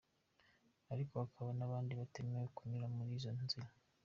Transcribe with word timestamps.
ariko 0.93 1.13
hakaba 1.21 1.49
n’abandi 1.59 1.91
batemera 1.99 2.53
kunyura 2.55 2.87
muri 2.95 3.11
izo 3.17 3.31
nzira. 3.43 3.69